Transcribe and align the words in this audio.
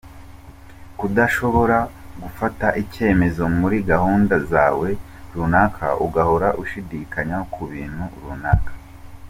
Kudashobora 0.99 1.77
gufata 2.23 2.67
icyemezo 2.81 3.43
muri 3.59 3.77
gahunda 3.91 4.35
zawe 4.51 4.89
runaka, 5.33 5.87
ugahora 6.05 6.49
ushidikanya 6.63 7.37
ku 7.53 7.61
bintu 7.71 8.05
runaka. 8.25 8.71